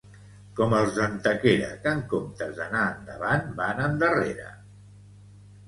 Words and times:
Com 0.59 0.71
els 0.77 0.95
d'Antequera 0.99 1.67
que 1.83 1.93
en 1.99 2.01
comptes 2.15 2.55
d'anar 2.61 2.87
endavant 2.95 3.47
van 3.63 3.85
endarrere 3.91 4.51